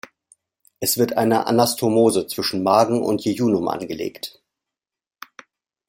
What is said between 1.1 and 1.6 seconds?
eine